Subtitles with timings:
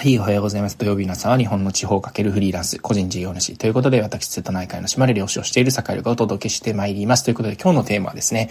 [0.00, 0.78] はい、おはようございます。
[0.78, 7.22] 土曜日の朝は日本の地方かけるフリーランス、個人事業主ということで、私、瀬戸内海の島で漁師をしている坂井がお届けしてまいります。
[7.22, 8.48] ということで、今日のテーマはですね、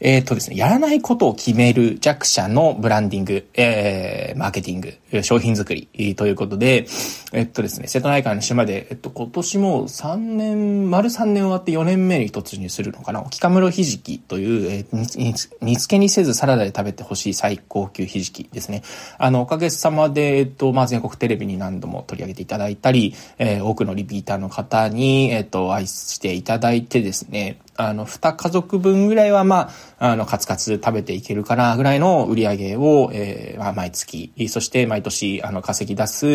[0.00, 6.86] えっ、とですね、やらないことを決める弱者のブランディング、えー、マーケティング、商品作り、ということで、
[7.32, 18.82] えっとですね、瀬戸内海の島で、えっと、今年も3年、丸3年終わって4年目に突入するのかな、沖カムロひじきという、えー、煮付けにせずサラダで食べてほしい最高級ひじきですね。
[19.18, 36.26] あの、おかげさまで、えっと、まあ、全国テレビに何度も取り上げていただいたり、えー、多くのリピーターの方に、えっと、愛していただいてですね、あの、二家族分ぐらいは、まあ、あの、カツカツ食べていけるかな、ぐらいの売り上げを、えー、まあ、毎月、そして毎年、あの、稼ぎ出す、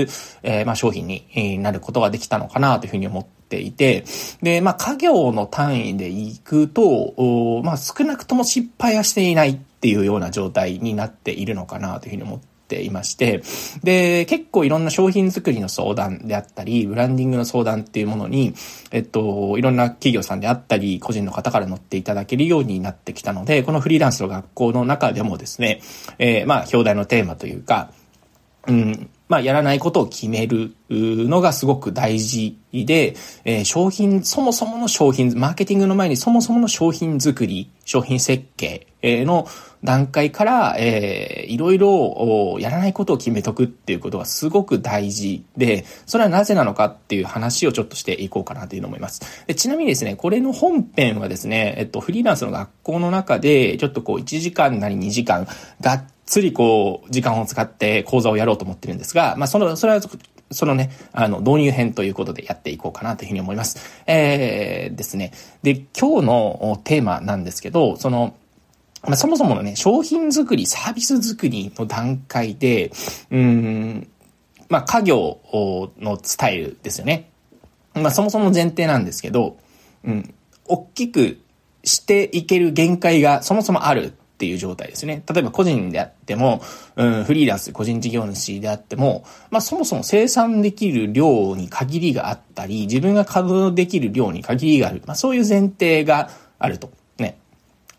[0.43, 4.03] えー、まあ、商品になることができたのかな、というふうに思っていて、
[4.41, 13.41] で、まあ、家業の単位で行くと、まあ、少なくとも失敗はしていないっていうような状態になっているのかな、というふうに思ってていまして、
[13.83, 18.53] で、結構いろんな商品作りの相談であったり、ブランディングの相談っていうものに、
[18.91, 25.81] えっと、いろんな企業さんであったり、個人の方から乗っていただけるようになってきたので、このフリーランスの学校の中でもですね、
[26.19, 27.91] えー、まあ、表題のテーマというか、
[28.67, 33.15] うん、まあ、やらないことを決めるのがすごく大事で、
[33.45, 39.47] えー、商品、そもそもの商品、マーケティングの前にそもそもの商品作り、商品設計の
[39.83, 49.45] 段階から、えー、いろいろやらないことを決めとくっていうことがすごく大事で、それはなぜなのかっていう話をちょっとしていこうかなというのを思います。
[49.45, 55.47] でちなみにですね、これの本編はですね、えっと、フリーランスの学校の中で、ちょっとこう1時間なり2時間、
[55.81, 60.01] がっつりこう、時間を使って講座をやろうと思ってるんですが、まあ、その、それは、
[60.51, 63.79] そのね、あの、導入編ということでやっていこうかなというふうに思います。
[64.05, 65.31] えー、ですね。
[65.63, 68.35] で、今日のテーマなんですけど、その、
[69.01, 72.91] まあ、そもそものね、商品作り、サービス作りの段階で、
[73.31, 74.07] うん、
[74.69, 75.39] まあ、家業
[75.99, 77.31] のスタイルですよね。
[77.95, 79.57] まあ、そもそも前提なんですけど、
[80.03, 80.31] うん、
[80.67, 81.39] 大きく
[81.83, 85.21] していける限界がそもそもあるっていう状態ですね。
[85.29, 86.61] 例えば個人であっても、
[86.95, 95.01] うん、フリーランス、個人事業主であっても、まあそもそも生産できる量に限りがあったり、自分が稼働できる量に限りがある。
[95.05, 96.89] まあそういう前提があると。
[97.17, 97.37] ね。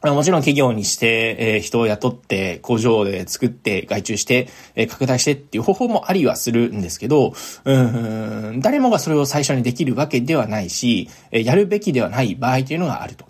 [0.03, 7.35] もちろん企業にして、えー、人を雇って工場で作って外注して、えー、拡大してっていう方法もありはするんですけど、
[7.67, 13.27] うん、誰もがそれを最初にできるわけではないし、えー、やるべきではない場合というのがあると。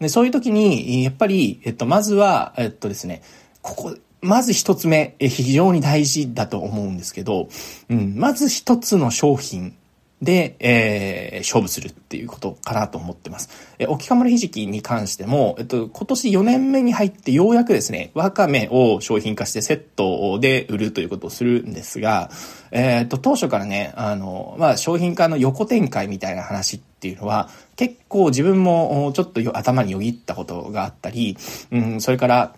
[0.00, 3.22] で、そういう時に、やっぱり、えっと、まずは、えっとですね、
[3.60, 7.48] ここ、まず一つ目、非常に大事だと思うんですけど、
[7.88, 9.76] うん、まず一つの商品
[10.22, 13.48] で、えー、勝負するっていうことかなと思ってます。
[13.78, 22.30] え、沖かまひじきに関しても、えっと、今年4年目に入ってようやくですね、わかめを商品化してセットで売るということをするんですが、
[22.70, 31.38] えー、っと、当初からね、あの、まあ、商品化の横展開みたいな話っていうのは、結構自分もちょっと頭によぎったことがあったり、
[31.70, 32.54] うん、それから、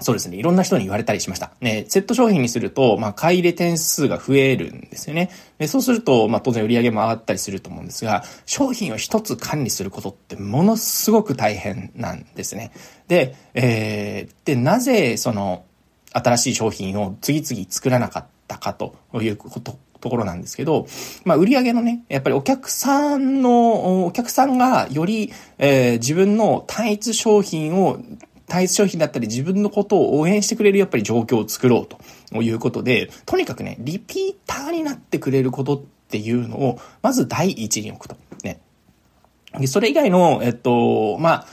[0.00, 0.36] そうですね。
[0.36, 1.50] いろんな人に言われたりしました。
[1.60, 5.30] ね、セット商品にすると、まあ、買い入れ点数が増えるんですよね。
[5.58, 12.70] でそうすると、まあ、当然売り上げも上がったりすると思うんですが、商品を一つ管理することってものすごく大変なんですね。
[13.08, 15.64] で、えー、で、なぜ、その、
[16.12, 20.86] 新しい商品を次々作らなかったかということところなんですけど、
[21.24, 27.98] まあ、売り上げのね、やっぱりお客さんの、お客さんがより、えー、自分の単一商品を
[28.48, 31.86] 対立商品だったり自分のことを応援してくれるやっぱり状況を作ろう
[32.32, 38.16] ということで、とにかくね、リピーターになってくれることっていうのを、まず第一に置くと。
[38.42, 38.60] ね。
[39.58, 41.46] で、それ以外の、えっと、まあ、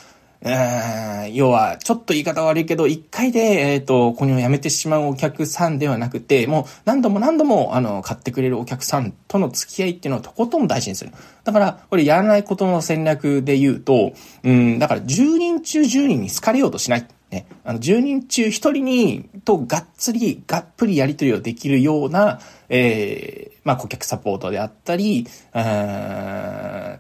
[1.33, 11.11] 要は、ちょっと言い方悪いけど、一回で、えっ、ー、と、これをやめてしまうお客さんではなくて、もう何度も何度も、あの、買ってくれるお客さんとの付き合いっていうのをとことん大事にする。
[11.43, 14.13] だから、これやらないことの戦略で言うと、
[14.43, 17.07] うん、だから10人中10人に好かれようとしない。
[17.31, 25.25] ね、あの、10人中1人に、とがっつり、がっぷりやり取りをできるような、えー、まあ、顧客サポートであったり、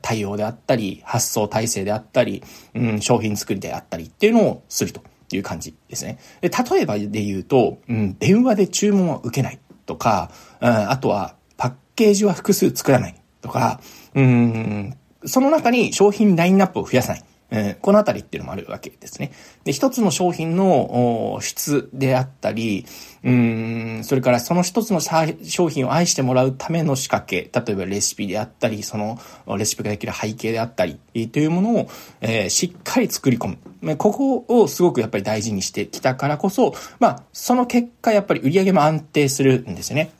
[0.05, 2.43] 対応であったり、発送体制であったり、
[2.75, 6.19] うん、商品作りであったりっていうのをするという感じですね。
[6.41, 10.29] で例えばで言うと、うん、電話で注文は受けないとか、
[10.61, 13.81] うん、あとはパッケージは複数作らないとか、
[14.13, 17.23] うん、その中に商品ラインナップを増やさない。
[17.51, 19.31] えー、このあたりっていうのもあるわけですね。
[19.63, 22.85] で、一つの商品の質であったり、
[23.23, 29.19] うん、それからその一つの商品を愛してもらうための仕掛け、例えばレシピであったり、その
[29.57, 30.99] レシピができる背景であったり、
[31.29, 31.89] というものを、
[32.21, 33.97] えー、しっかり作り込む。
[33.97, 40.11] ここをすごくやっぱり大事にしてきたからこそ、まあ、その結果やっぱり売り上げも安定するんですよね。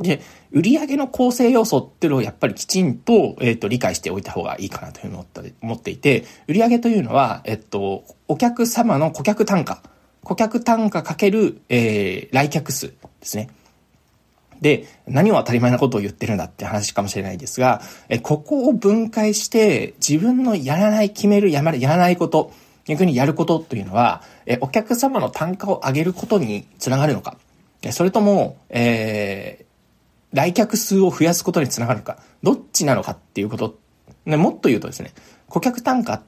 [0.00, 0.22] で、
[0.52, 9.82] 売上の構成要素っていうのをやっぱりきちんと、えっ、ー、と、理解しておいた方がいいかなというふうに思った思っていて、売上というのは、えっと、お客様の顧客単価、
[10.24, 13.50] 顧客単価かける、えー、来客数ですね。
[14.62, 22.52] で、何を当たり前なことを言ってるんだって話かもしれないですが、えここを分解して自分のやらない、決める、やまやらないこと、
[22.86, 27.36] 逆にやることというのは、えお客様の単価を上げることにつながるのか、
[27.90, 29.71] それとも、えー、
[30.32, 33.78] 来客数を増やすことにつながるか、どっちなのかっていうこと、
[34.24, 35.12] ね、もっと言うとですね、
[35.48, 36.22] 顧客単価、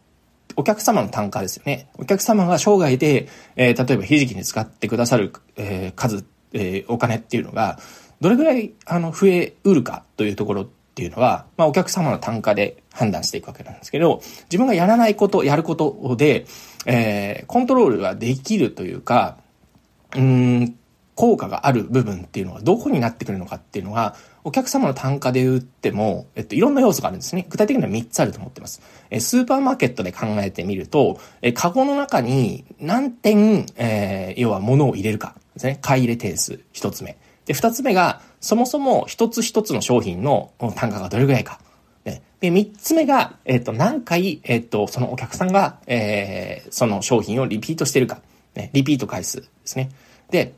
[0.56, 1.88] お客様の単価ですよね。
[1.98, 7.78] お客様が生涯で、えー、例えばひじきに使ってくださる、えー、数、えー、お金っていうのが、
[8.20, 16.46] どれぐらい、あの、増えうるかというところっていうのは、まあ、お客様の単価で判断していくわけなんですけど、自分がやらないこと、やることで、
[16.86, 19.38] えー、コントロールができるというか、
[20.14, 20.76] うん、
[21.14, 27.46] 効果がある部分っていうのはどこになってくるのかっていうのは、お客様の単価で売っても、えっと、いろんな要素があるんですね。
[27.48, 28.82] 具体的には3つあると思ってます。
[29.10, 35.78] えスーパーマーケットで考えてみると、えカゴの中に何点、えー、要は物を入れるかですね。
[35.80, 37.16] 買い入れ点数、1つ目。
[37.46, 41.60] で、二つ目が、そもそも一つ一つの商品の単価がどれぐらいか。
[42.40, 48.20] で、三つ目が、えっ、と、何回、えっ、と、そのお客さんが、えー、その商品をリピートしてるか。
[48.54, 49.90] ね、リピート回数ですね。
[50.30, 50.54] で、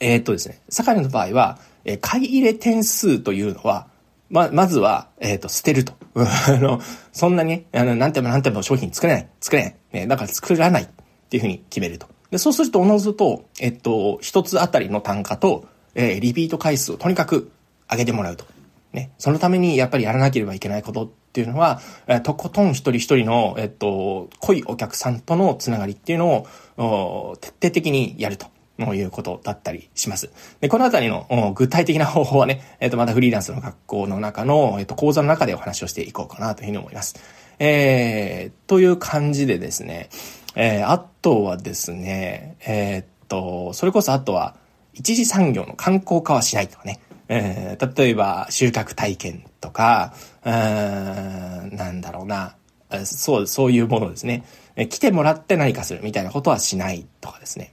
[0.00, 3.86] えっ、とですね、サカリの場合は、え買い入れ点数というのは、
[4.30, 5.92] ま、まずは、えっ、と、捨てると。
[6.14, 6.80] あの、
[7.12, 9.28] そんなに、あの、何点も何点も商品作れない。
[9.40, 9.76] 作れない。
[9.92, 10.86] ね、だから作らないっ
[11.28, 12.06] ていうふうに決めると。
[12.30, 17.50] で、そうすると、おのずと、えっと、一つあたりの単価と、えー、リピート回数をとにかく
[17.90, 18.44] 上げてもらうと。
[18.92, 19.10] ね。
[19.18, 28.46] そのためにやっぱりやらなければいけないことっていうのは、えー、とことん一人一人の、えっと、濃いお客さんとのつながりっていうのを、徹底的にやると。
[28.94, 30.30] いうことだったりします。
[30.60, 37.16] で、このあたりの具体的な方法はね、えっ、と、またフリーランスの学校の中の、えっ、と、講座の中でお話をしていこうかなというふうに思います。
[37.58, 40.08] えー、という感じでですね、
[40.54, 44.56] えー、あとはですね、えー、っと、それこそあとは、
[44.94, 47.00] 一次産業の観光化はしないとかね。
[47.28, 52.56] えー、例えば、収穫体験とか、うーん、なんだろうな。
[53.04, 54.44] そう、そういうものですね。
[54.88, 57.72] 来てもらって何かするみたいなことはしないとかですね。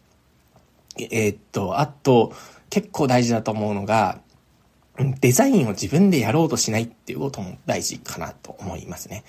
[0.99, 2.33] えー、っと、あと、
[2.69, 4.19] 結構大事だと思うのが、
[5.19, 9.23] デザインを自分でやろうとしないっていうことも大事かなと思いますね。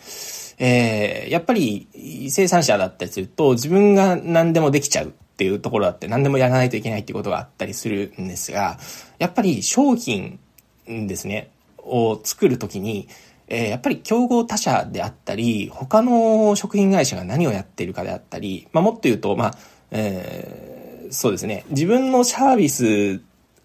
[0.59, 1.89] えー、やっぱり
[2.31, 8.79] 生産者だったりすると自分が何でもできちゃうっていうところだって何でもやらないといけないっていうことがあったりするんですが、
[9.19, 10.41] やっぱり商品
[10.87, 13.09] ですね、を作るときに、
[13.49, 19.55] えー、やっぱり競合他社であったり、他の食品会社が何をやっているかであったり、まあ、もっと言うと、まあ、
[19.91, 20.78] えー、
[21.11, 23.21] そうですね、自分のサービス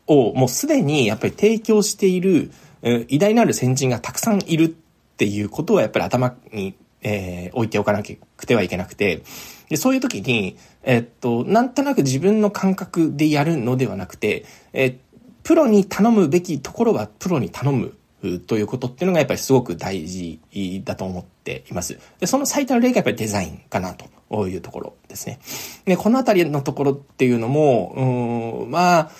[0.08, 2.52] をもうすでにやっぱり提供している、
[2.82, 9.24] 偉大なる先人がたくさんいるっていうことはやっぱり頭にえー、置いておかなくてはいけなくて、
[9.70, 14.98] で、そういう時に、えっと、なんとなく自分の感覚でやるのではなくて、え
[15.44, 17.98] プロに頼むべきところはプロに頼む。
[18.48, 20.40] ということっていうのがやっぱりすごく大事
[20.84, 22.00] だと思っています。
[22.20, 25.40] で、その最たる例がやっぱりデザインかなというところですね。
[25.86, 29.12] で、このあたりのところっていうのも、うん、まあ、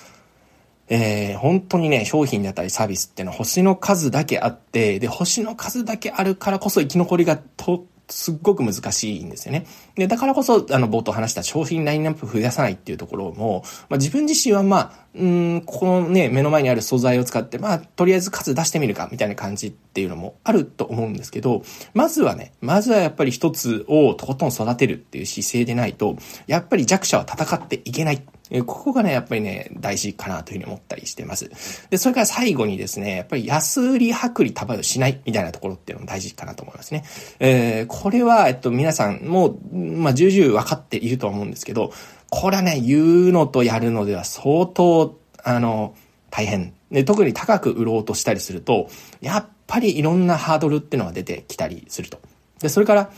[0.88, 9.66] えー、本当にね、商品だったりサービスっていうのは星の数だけあって、で、星の数だけあるからこそ生き残りがと、すっごく難しいんですよね。
[9.96, 26.16] で、だからこそ、あの、冒頭話した商品ラインナップ増やさないっていうところも、まあ、自分自身はまあ、うん、このね、目の前にある素材を使って、まあ、とりあえず数出してみるか、みたいな感じっていうのもあると思うんですけど、まずはね、まずはやっぱり一つをとことん育てるっていう姿勢でないと、
[26.46, 28.22] やっぱり弱者は戦っていけない
[28.66, 31.48] ここがね、やっぱりね、大事かなというふうに思ったりしてます。
[31.88, 37.04] で、それから最後にですね、やっぱり安売り薄利多売をしないみたいなところっていうのも大事かなと思いますね。
[37.38, 41.92] えー、これは、えっと、皆さんも、まあ、重々分かっているとは思うんですけど、
[42.36, 45.94] これはね、言うのとやるのでは相当、あの、
[46.30, 46.74] 大変。
[46.90, 48.88] で、特に高く売ろうとしたりすると、
[49.20, 52.18] やっぱりいろんなハードルっていうのが出てきたりすると。
[52.58, 53.12] で、それから、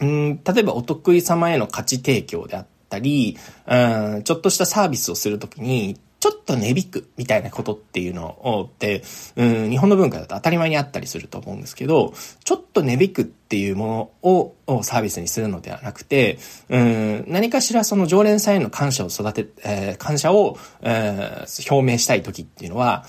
[0.00, 3.36] うん、例えばお得意様への価値提供であったり、
[3.66, 3.76] う
[4.18, 9.02] ん、ちょっとしたサービスをするときに、ちょっと値引くみたいなことっていうのをって、
[9.36, 14.30] うん、日本の文化だと当たり前にあったりすると思うんですけど、ちょっと値引くっていうもの
[14.72, 23.04] をサービスにするのではなくて、うん、何かしらその常連さんへの感謝を育て、えー、感謝を、えー、表明したい時っていうのは、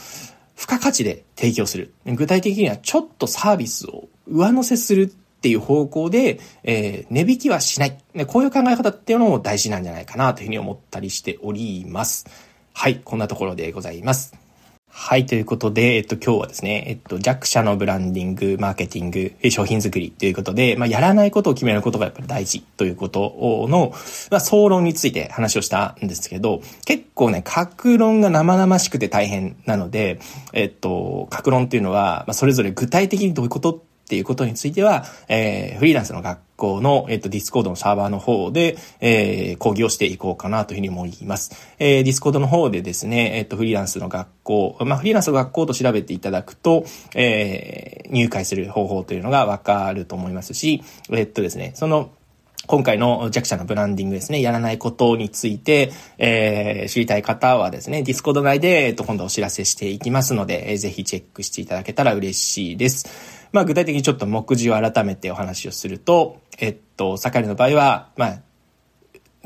[0.55, 1.93] 付加価値で提供する。
[2.05, 5.07] 具体的にはちょっとサービスを上乗せするっ
[5.41, 7.97] ていう方向で、えー、値引きはしない。
[8.27, 12.48] こういう考え方っていうのも大事なんじゃないかなというふうに思ったりしております。
[12.73, 14.33] はい、こんなところでございます。
[14.91, 23.93] はい、ということで、えっと、今日はですね、えっと、弱者のブランディング、マーケティング、商品作りということで、まあ、やらないことを決めることがやっぱり大事ということの、
[24.29, 30.19] まあ、総論について話をしたんですけど、結構ね、格論が生々しくて大変なので、
[30.53, 41.75] えっと、各論っていうのは、まあ、それぞれ具体的にどういうことっていうことについては、えー、フリーランスの学校の、えっ、と、 Discord のサーバーの方で、えー、講義をしていこうかなというふうに思います。
[41.77, 52.09] えー、 Discord の方でですね、えっ、と、フリーランスの学校、まあ、フリーランスの学校と調べていただくと、えー、入会する方法というのがわかると思いますし、えっとですね、その、
[52.69, 63.38] 今回の弱者のブランディングですね、やらないことについて、えー、知りたい方はですね、 Discord 内で、えっと、今度お知らせしていきますので、えー、ぜひチェックしていただけたら嬉しいです。
[63.51, 68.39] まあ具体的にちょっと目次を改めてお話をすると、えっと、森の場合は、まあ、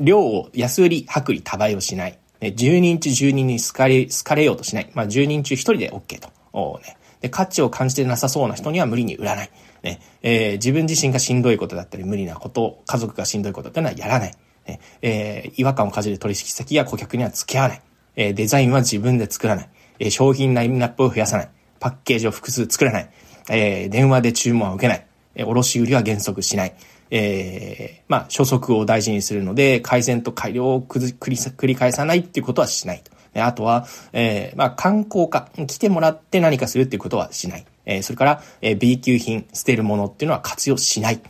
[0.00, 2.18] 量を安売り、薄利、多売をしない。
[2.40, 4.90] 10人中10人に好かれ、好かれようとしない。
[4.94, 6.28] まあ10人中1人で OK と。
[6.52, 9.50] おね、で価値を感じてなさそうな人には無理に売らない。
[9.82, 14.34] ねえー、自分自身がしんどいことだったり、無理なこと、家族がしんどいことっていうのはやらない。
[14.66, 17.82] ねえー、違和感を感じる取引先や顧客には付き合わない。
[18.16, 19.68] えー、デザインは自分で作らない。
[19.98, 21.48] えー、商品ラインナップを増やさない。
[21.80, 23.10] パッケージを複数作らない。
[23.48, 25.06] えー、電話で注文は受けない。
[25.34, 26.74] えー、卸売りは原則しない。
[27.10, 33.12] えー、まあ、初速を大事にするので、改善と改良を繰り返さないっていうことはしないと。
[33.42, 37.66] あとは、えー、まあ、観光化、来てもらって何かするっていうことはしない。
[37.84, 41.20] えー、それから、えー、B 級品、捨てるものっていうのは活用しない。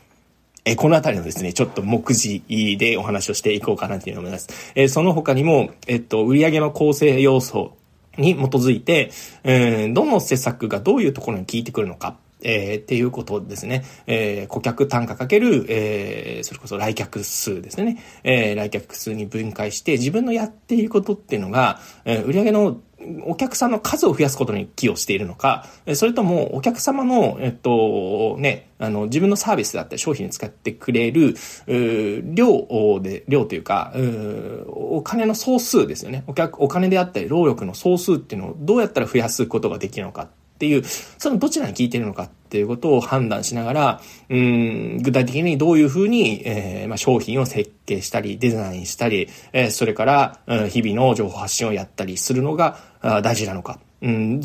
[0.66, 2.42] えこのあたりのですね、ちょっと目次
[2.78, 4.72] でお話をしていこうかなというふうに思います。
[4.74, 7.76] えその他にも、えっと、売上の構成要素
[8.18, 9.10] に基づいて、
[9.42, 13.84] えー、どの施策がどういうところに効いてくるのか、えー、っていうことですね。
[14.06, 17.98] えー、顧客単価かける、えー、それこそ来客数ですね。
[18.22, 22.80] えー、来客数に分解して、自分のやっていることっていうのが、えー、売上の
[23.24, 31.34] お客さんの数を増やすことに寄与しているのか、それともお客様の、えっと、ね、あの、自分のサービスだったり商品に使ってくれる、
[31.66, 34.64] 量で、量というか、う
[34.96, 36.24] お金の総数ですよね。
[36.26, 52.78] お客、お金であったり労力の総数っていうのをどうやったら増やすことができるのかっていう、そのどちらに効いてるのかっていうことを判断しながら、うん、具体的にどういうふうに、えー、まあ、商品を設計したり、デザインしたり、えー、それから、うん、日々の情報発信をやったりするのが
[53.24, 53.80] 大事なのか。
[54.02, 54.40] うん、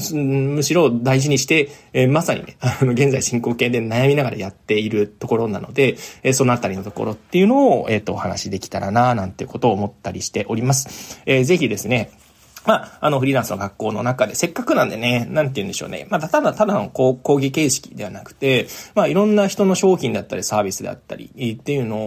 [0.56, 11.22] むしろ大事にして、えー、まさにね、 あの、現在進行形で悩みながらやっているところなので、えー、そのあたりのところっていうのを、えっ、ー、と、お話できたらな、なんてことを思ったりしております。
[11.28, 12.10] えー、ぜひですね、
[12.66, 16.08] まあ、あの、フリーランスの学校の中で、せっかくなんでね、なんて言うんでしょうね。
[16.10, 21.98] まあ、ただただの講義形式ではなくて、まあ、いろんな人の商品だったり、サービスであったり、っていうの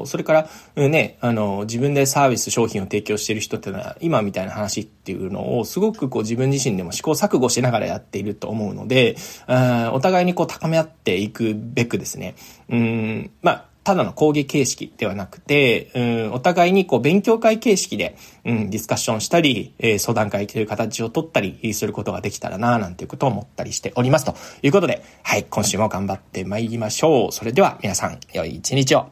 [0.00, 12.34] を、それから、ね、あの、自分でサービス、商品を提供してる人っていうのは、今みたいな話っていうのを、すごくこう自分自身でも試行錯誤しながらやっていると思うので、あお互いにこう高め合っていくべくですね、
[12.68, 24.26] うん、まあ、ただの講義形式ではなくて、うん、お互いにこう勉強会形式で、うん、ディスカッションしたり、えー、相談会という形を取ったりすることができたらな、なんていうことを思ったりしております。
[24.26, 27.32] ということで、はい、今週も頑張って参りましょう。
[27.32, 29.06] それでは皆さん、良い一日を。